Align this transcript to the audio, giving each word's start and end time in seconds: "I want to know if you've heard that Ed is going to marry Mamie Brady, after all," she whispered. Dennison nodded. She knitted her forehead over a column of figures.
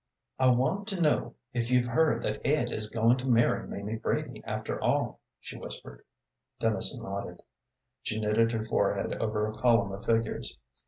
"I 0.39 0.47
want 0.49 0.87
to 0.87 0.99
know 0.99 1.35
if 1.53 1.69
you've 1.69 1.85
heard 1.85 2.23
that 2.23 2.41
Ed 2.43 2.71
is 2.71 2.89
going 2.89 3.17
to 3.19 3.27
marry 3.29 3.67
Mamie 3.67 3.97
Brady, 3.97 4.41
after 4.45 4.81
all," 4.83 5.19
she 5.39 5.59
whispered. 5.59 6.03
Dennison 6.59 7.03
nodded. 7.03 7.43
She 8.01 8.19
knitted 8.19 8.51
her 8.51 8.65
forehead 8.65 9.13
over 9.21 9.45
a 9.45 9.53
column 9.53 9.91
of 9.91 10.03
figures. 10.03 10.57